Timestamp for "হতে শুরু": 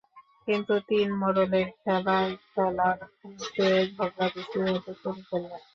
4.65-5.21